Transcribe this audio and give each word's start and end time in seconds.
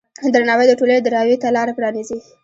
درناوی 0.33 0.65
د 0.67 0.73
ټولنې 0.79 1.01
د 1.03 1.07
راوي 1.15 1.35
ته 1.41 1.47
لاره 1.55 1.73
پرانیزي. 1.77 2.19